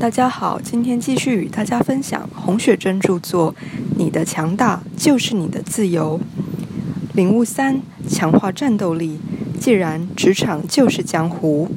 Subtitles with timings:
[0.00, 3.52] 大家好，今天继续与大家分享洪雪珍著作
[3.98, 6.18] 《你的强大就是你的自由》。
[7.14, 9.20] 领悟三：强化战斗力。
[9.60, 11.68] 既然职场就是江湖，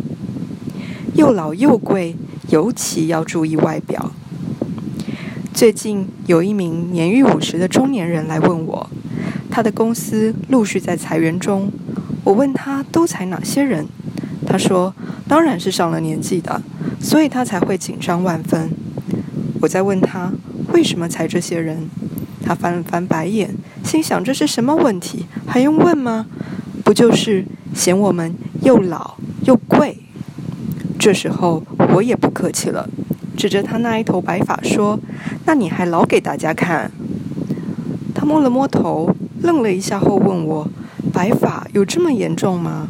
[1.15, 2.15] 又老又贵，
[2.47, 4.11] 尤其要注意外表。
[5.53, 8.89] 最近有一名年逾五十的中年人来问我，
[9.51, 11.69] 他的公司陆续在裁员中。
[12.23, 13.85] 我问他都裁哪些人，
[14.45, 14.93] 他说
[15.27, 16.61] 当然是上了年纪的。
[16.99, 18.71] 所以他才会紧张万分。
[19.59, 20.31] 我在问他
[20.71, 21.89] 为什么裁这些人，
[22.41, 23.53] 他翻了翻白眼，
[23.83, 26.27] 心想这是什么问题，还用问吗？
[26.81, 27.45] 不就是
[27.75, 29.97] 嫌我们又老又贵？
[30.97, 31.61] 这时候
[31.93, 32.89] 我也不客气了，
[33.35, 34.97] 指着他那一头白发说
[35.45, 36.89] ：“那你还老给大家看？”
[38.15, 40.69] 他摸了摸头，愣了一下后问我
[41.11, 42.87] ：“白发有这么严重吗？”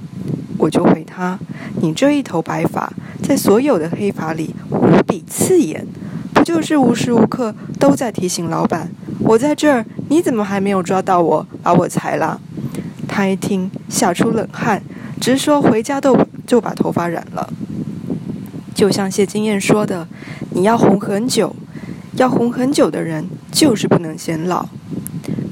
[0.63, 1.37] 我就回他
[1.83, 5.85] ：“你这一头白发。”在所有的黑发里无比刺眼，
[6.33, 12.39] 不就是无时无刻都在提醒老板，我在这儿，你怎么还没有抓到我，把我裁了？
[13.07, 14.81] 他一听吓出冷汗，
[15.19, 17.51] 直说回家都就把头发染了。
[18.73, 20.07] 就像谢金燕说的，
[20.51, 21.55] 你要红很久，
[22.15, 24.67] 要红很久的人就是不能显老。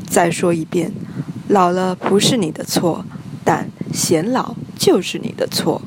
[0.07, 0.91] 再说一遍，
[1.47, 3.05] 老了不是你的错，
[3.93, 5.81] 显老就是你的错。